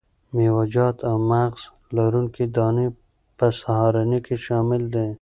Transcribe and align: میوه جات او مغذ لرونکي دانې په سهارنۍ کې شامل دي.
میوه 0.35 0.63
جات 0.73 0.97
او 1.09 1.15
مغذ 1.29 1.61
لرونکي 1.95 2.45
دانې 2.55 2.87
په 3.37 3.45
سهارنۍ 3.61 4.19
کې 4.25 4.35
شامل 4.45 4.81
دي. 4.93 5.07